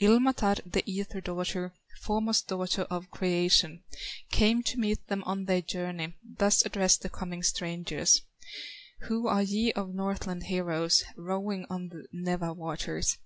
Ilmatar, 0.00 0.60
the 0.64 0.82
ether 0.90 1.20
daughter, 1.20 1.74
Foremost 2.00 2.48
daughter 2.48 2.84
of 2.88 3.10
creation, 3.10 3.82
Came 4.30 4.62
to 4.62 4.78
meet 4.78 5.08
them 5.08 5.22
on 5.24 5.44
their 5.44 5.60
journey, 5.60 6.14
Thus 6.38 6.64
addressed 6.64 7.02
the 7.02 7.10
coming 7.10 7.42
strangers: 7.42 8.22
"Who 9.00 9.26
are 9.28 9.42
ye 9.42 9.74
of 9.74 9.94
Northland 9.94 10.44
heroes, 10.44 11.04
Rowing 11.18 11.66
on 11.68 11.88
the 11.88 12.06
Nawa 12.14 12.54
waters?" 12.54 13.18